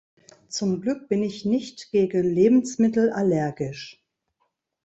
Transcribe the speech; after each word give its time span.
Zum 0.47 0.81
Glück 0.81 1.09
bin 1.09 1.21
ich 1.21 1.45
nicht 1.45 1.91
gegen 1.91 2.23
Lebensmittel 2.23 3.11
allergisch. 3.11 4.01